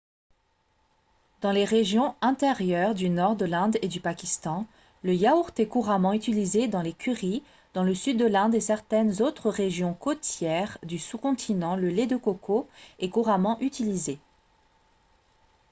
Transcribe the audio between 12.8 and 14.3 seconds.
est couramment utilisé